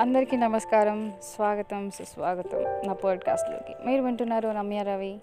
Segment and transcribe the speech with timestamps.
[0.00, 5.18] అందరికీ నమస్కారం స్వాగతం సుస్వాగతం నా పాడ్కాస్ట్లోకి మీరు వింటున్నారు రమ్య రవి.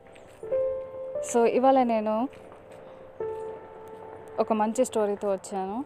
[1.30, 2.30] సో ఇవాళ నేను
[4.40, 5.86] ఒక మంచి స్టోరీతో వచ్చాను.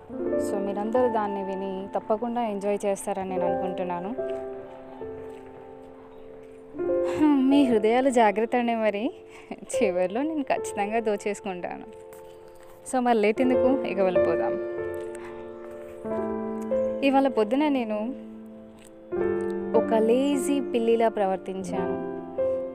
[0.50, 4.16] సో మీరందరూ దాన్ని విని తప్పకుండా ఎంజాయ్ చేస్తారని నేను అనుకుంటున్నాను.
[7.24, 9.14] మీ హృదయాలు జాగ్రత్త అనే మరి.
[9.54, 11.84] చివరిలో నేను ఖచ్చితంగా దోచేసుకుంటాను.
[12.88, 13.84] సో మరి లేట్ ఎందుకు?
[13.84, 14.54] ఇక వెళ్ళిపోదాం.
[17.04, 18.29] ఇవాళ పొద్దున నేను
[19.76, 22.10] ఒక లేజీ పిల్లిలా ప్రవర్తించాను.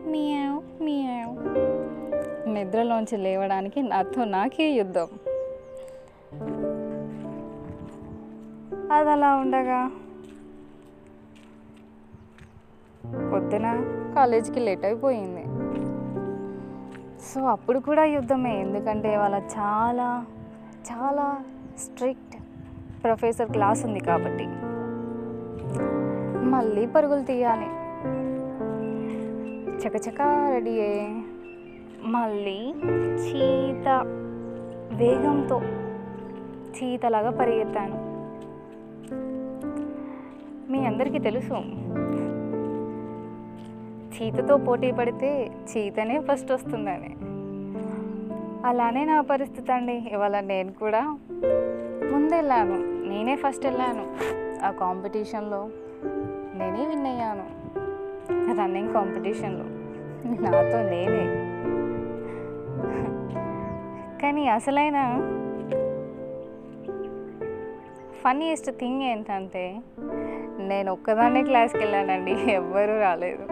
[0.08, 1.34] Meow meow.
[2.48, 5.06] నిద్రలోంచి లేవడానికి నాతో నాకే యుద్ధం.
[8.92, 9.90] అది అలా ఉండగా?
[13.32, 15.44] పొద్దున కాలేజీకి లేట్ అయిపోయింది.
[17.22, 18.60] సో అప్పుడు కూడా యుద్ధమే.
[18.60, 20.24] ఎందుకంటే వాళ్ళ చాలా
[20.92, 21.44] చాలా
[21.78, 22.36] స్ట్రిక్ట్
[23.02, 24.48] ప్రొఫెసర్ క్లాస్ ఉంది కాబట్టి.
[26.44, 27.66] మళ్ళీ పరుగులు తీయాలి.
[29.86, 31.24] చకచక రెడీ అయ్యి.
[32.02, 32.74] మళ్ళీ
[33.14, 33.88] చీత
[34.92, 35.62] వేగంతో
[36.70, 38.14] చీతలాగా పరిగెత్తాను.
[40.72, 41.54] మీ అందరికీ తెలుసు.
[44.16, 47.16] చీతతో పోటీ పడితే చీతనే ఫస్ట్ వస్తుందని.
[48.68, 49.92] అలానే నా పరిస్థితి అండి.
[49.92, 51.18] ఇవాళ నేను కూడా
[52.12, 53.08] ముందెళ్ళాను.
[53.08, 54.16] నేనే ఫస్ట్ వెళ్ళాను.
[54.64, 55.68] ఆ కాంపిటీషన్లో
[56.54, 57.46] నేనే విన్ అయ్యాను
[58.58, 59.66] రన్నింగ్ కాంపిటీషన్లో
[60.42, 61.24] నాతో నేనే.
[64.22, 64.98] కానీ అసలైన
[68.22, 69.64] ఫన్నీయెస్ట్ థింగ్ ఏంటంటే
[70.58, 73.44] నేను ఒక్కదాన్నే క్లాస్కి వెళ్ళానండి ఎవ్వరూ రాలేదు.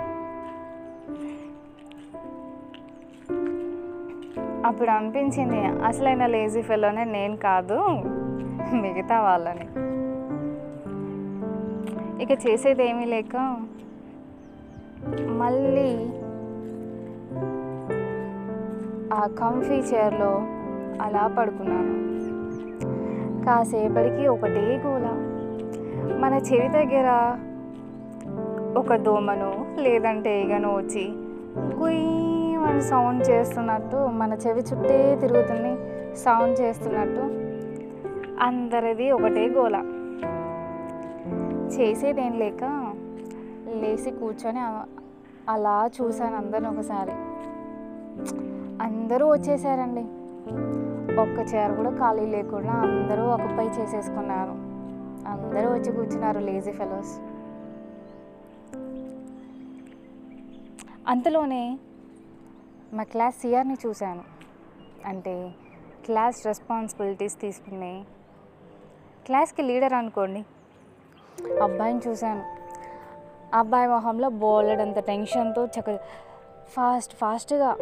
[4.66, 7.78] అప్పుడు అనిపించింది అసలైన లేజీ ఫెలోనే నేను కాదు
[8.74, 9.66] మిగతా వాళ్ళని.
[12.22, 13.36] ఇక చేసేది ఏమీ లేక
[15.28, 15.90] మళ్ళీ
[19.12, 20.42] ఆ కంఫీ చైర్లో
[21.02, 21.94] అలా పడుకున్నాను.
[23.44, 25.06] కాసేపటికి ఒకటే గోల.
[26.18, 27.38] మన చెవి దగ్గర
[28.78, 31.06] ఒక దోమను లేదంటే ఈగను వచ్చి
[32.64, 35.72] అని సౌండ్ చేస్తున్నట్టు మన చెవి చుట్టే తిరుగుతుంది.
[36.16, 37.20] సౌండ్ చేస్తున్నట్టు
[38.44, 40.01] అందరిది ఒకటే గోల.
[41.78, 42.64] చేసేదేం లేక
[43.80, 44.60] లేచి కూర్చొని
[45.50, 47.14] అలా చూశాను అందరిని ఒకసారి.
[48.82, 50.04] అందరూ వచ్చేసారండి.
[51.20, 54.54] ఒక్క చైర్ కూడా ఖాళీ లేకుండా అందరూ ఒకపై చేసేసుకున్నారు.
[55.28, 57.14] అందరూ వచ్చి కూర్చున్నారు లేజీ ఫెలోస్
[61.08, 61.78] అంతలోనే
[62.94, 64.24] మా క్లాస్ సిఆర్ని చూశాను.
[65.06, 65.34] అంటే
[66.04, 68.04] క్లాస్ రెస్పాన్సిబిలిటీస్ తీసుకునే
[69.26, 70.44] క్లాస్కి లీడర్ అనుకోండి.
[71.62, 72.44] అబ్బాయిని చూశాను.
[73.54, 75.98] అబ్బాయి మొహంలో బోలెడంత టెన్షన్తో చక్క
[76.68, 77.76] ఫాస్ట్ ఫాస్ట్గా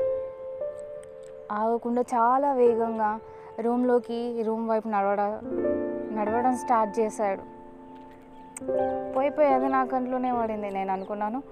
[1.53, 3.21] ఆగకుండా చాలా వేగంగా
[3.61, 5.33] రూమ్లోకి రూమ్ వైపు నడవడం
[6.19, 7.43] నడవడం స్టార్ట్ చేశాడు.
[9.13, 10.71] పోయి అది నా కంట్లోనే పడింది.
[10.71, 11.43] నేను అనుకున్నాను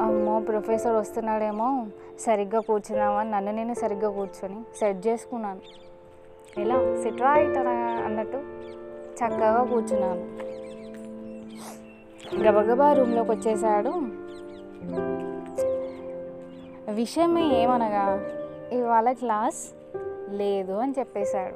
[0.00, 1.86] అమ్మో ప్రొఫెసర్ వస్తున్నాడేమో
[2.20, 5.60] సరిగ్గా కూర్చున్నామని నన్ను నేను సరిగ్గా కూర్చొని సెట్ చేసుకున్నాను.
[6.60, 8.38] ఇలా సిట్రా రైట్ అన్నట్టు
[9.18, 10.47] చక్కగా కూర్చున్నాను.
[12.36, 13.92] గబగబా రూమ్లోకి వచ్చేసాడు
[16.92, 18.26] విషయం ఏమనగా
[18.72, 19.74] ఇవాళ క్లాస్
[20.30, 21.54] లేదు అని చెప్పేశాడు.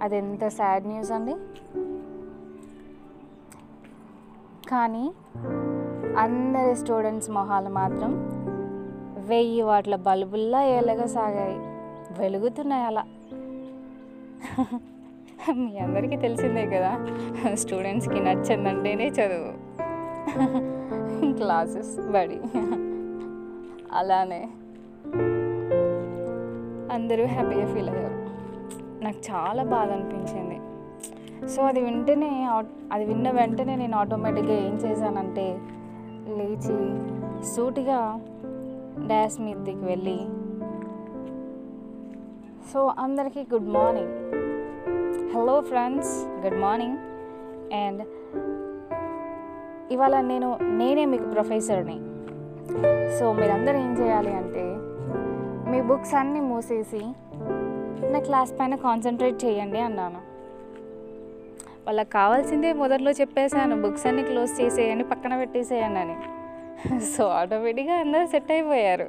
[0.00, 1.34] అది ఎంత సాడ్ న్యూస్ అండి.
[4.68, 5.12] కానీ
[6.18, 8.30] అందరి స్టూడెంట్స్ మొహాలు మాత్రం
[9.28, 11.58] వెయ్యి వాట్ల బల్బుల్లా ఏళ్ళగా సాగాయి.
[12.22, 13.04] వెలుగుతున్నాయి అలా.
[15.52, 17.06] మీ అందరికీ తెలిసిందే కదా
[17.54, 19.52] స్టూడెంట్స్కి నచ్చిందంటేనే చదువు.
[21.36, 22.36] క్లాసెస్ బడి.
[23.92, 24.50] అలానే.
[26.92, 28.14] అందరూ హ్యాపీగా ఫీల్ అయ్యారు.
[29.04, 30.60] నాకు చాలా బాధ అనిపించింది.
[31.48, 32.48] సో అది వింటేనే
[32.92, 35.58] అది విన్న వెంటనే నేను ఆటోమేటిక్గా ఏం చేశానంటే
[36.28, 36.94] లేచి
[37.44, 38.20] సూటిగా
[39.06, 40.20] డాష్ మీదకి వెళ్ళి
[42.72, 44.43] సో అందరికీ good morning.
[45.36, 46.10] Hello friends
[46.42, 46.98] good morning
[47.74, 48.02] and
[49.92, 51.96] ఇవాళ నేను నేనే మీకు ప్రొఫెసర్ని.
[53.18, 54.64] సో మీరందరూ ఏం చేయాలి అంటే
[55.70, 57.00] మీ బుక్స్ అన్నీ మూసేసి
[58.12, 60.20] నా క్లాస్ పైన కాన్సన్ట్రేట్ చేయండి అన్నాను.
[61.86, 66.16] వాళ్ళకి కావాల్సిందే మొదట్లో చెప్పేశాను బుక్స్ అన్నీ క్లోజ్ చేసేయండి పక్కన పెట్టేసేయండి అని.
[67.00, 69.08] సో ఆటోమేటిక్గా అందరూ సెట్ అయిపోయారు.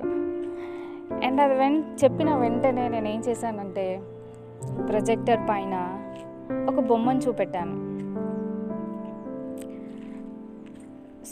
[1.26, 4.02] అండ్ అది వెన్ చెప్పిన వెంటనే నేను ఏం చేశానంటే
[4.90, 5.76] ప్రొజెక్టర్ పైన
[6.52, 7.76] ఒక బొమ్మను చూపెట్టాను.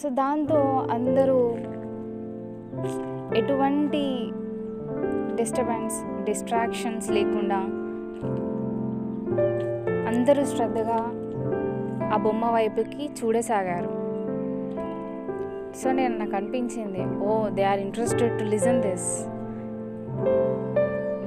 [0.02, 1.40] సో దాంతో అందరూ
[3.38, 4.04] ఎటువంటి
[5.36, 7.60] డిస్టర్బెన్స్ డిస్ట్రాక్షన్స్ లేకుండా
[10.12, 11.00] అందరూ శ్రద్ధగా
[12.14, 13.94] ఆ బొమ్మ వైపుకి చూడసాగారు.
[15.82, 19.10] సో నేను నాకు అనిపించింది ఓ they are interested to listen this.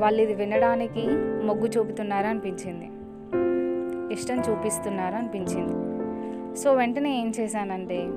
[0.02, 1.04] వాళ్ళు ఇది వినడానికి
[1.46, 2.88] మొగ్గు చూపుతున్నారా అనిపించింది
[4.12, 5.86] ఇష్టం చూపిస్తున్నారా అనిపించింది.
[6.56, 8.08] సో వెంటనే ఏం చేశానంటే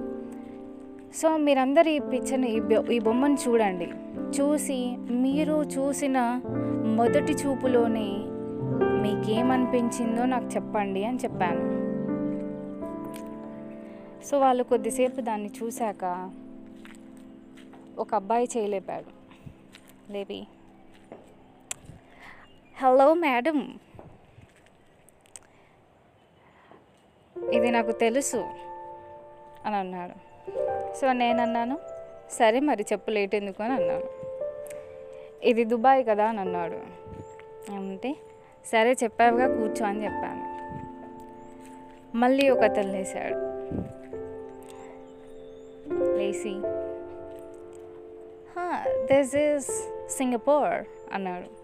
[1.15, 3.91] సో మీరందరూ ఈ పిక్చర్ని ఈ బొ- ఈ బొమ్మను చూడండి.
[4.41, 6.41] చూసి మీరు చూసిన
[6.95, 8.07] మొదటి చూపులోనే
[9.01, 11.79] మీకేమనిపించిందో నాకు చెప్పండి అని చెప్పాను.
[14.25, 16.31] సో వాళ్ళు కొద్దిసేపు దాన్ని చూశాక
[17.99, 19.19] ఒక అబ్బాయి చేయలేపాడు.
[20.11, 20.47] లేవి
[22.83, 23.79] హలో మేడం
[27.53, 28.37] ఇది నాకు తెలుసు
[29.65, 30.13] అని అన్నాడు.
[30.95, 31.79] సో నేను అన్నాను
[32.31, 33.63] సరే మరి చెప్పు లేట్ ఎందుకు?
[33.63, 34.05] అని అన్నాను.
[35.43, 36.25] ఇది దుబాయ్ కదా?
[36.25, 36.75] అని అన్నాడు.
[37.71, 38.15] అంటే
[38.65, 40.59] సరే చెప్పావుగా కూర్చో అని చెప్పాను.
[42.17, 43.35] మళ్ళీ ఒక అతను లేచాడు
[46.17, 46.61] లేచి
[49.05, 49.65] దిస్ ఈజ్
[50.11, 51.59] సింగపూర్ అన్నాడు.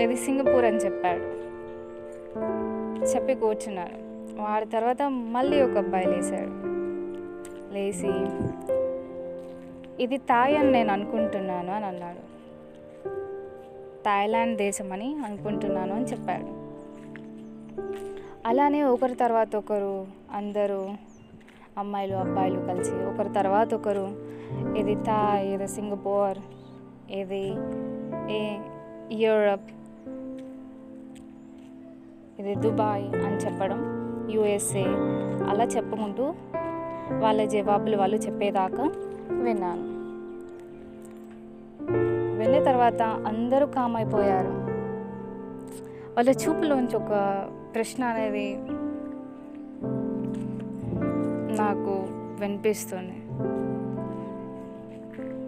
[0.00, 1.48] ఇది సింగపూర్ అని చెప్పాడు.
[3.04, 4.07] చెప్పి కూర్చున్నాడు
[4.38, 6.52] వాడి తర్వాత మళ్ళీ ఒక అబ్బాయి లేచాడు
[7.74, 8.12] లేచి
[10.02, 12.22] ఇది థాయ్ అని నేను అనుకుంటున్నాను అని అన్నాడు.
[14.04, 16.46] థాయిలాండ్ దేశం అని అనుకుంటున్నాను అని చెప్పాడు.
[18.46, 20.88] అలానే ఒకరి తర్వాత ఒకరు అందరూ
[21.78, 24.06] అమ్మాయిలు అబ్బాయిలు కలిసి ఒకరి తర్వాత ఒకరు
[24.76, 26.38] ఇది థాయ్ ఇది సింగపూర్
[27.12, 27.44] ఇది
[28.32, 28.58] ఏ
[29.12, 29.68] యూరప్
[32.40, 33.97] ఇది దుబాయ్ అని చెప్పడం
[34.30, 34.84] యుఎస్ఏ.
[35.48, 36.34] అలా చెప్పుకుంటూ
[37.18, 38.82] వాళ్ళ జవాబులు వాళ్ళు చెప్పేదాకా
[39.30, 39.98] విన్నాను.
[42.38, 44.52] విన్న తర్వాత అందరూ కామ్ అయిపోయారు.
[46.16, 48.56] వాళ్ళ చూపులోంచి ఒక ప్రశ్న అనేది
[51.58, 52.06] నాకు
[52.40, 53.14] వినిపిస్తుంది.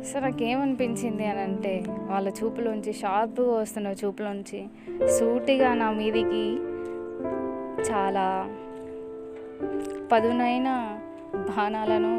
[0.04, 4.66] సో నాకేమనిపించింది అని అంటే వాళ్ళ చూపులోంచి షార్ప్గా వస్తున్న చూపులోంచి
[5.18, 6.56] సూటిగా నా మీదికి
[7.90, 8.56] చాలా
[10.10, 10.68] పదునైన
[11.48, 12.12] బాణాలను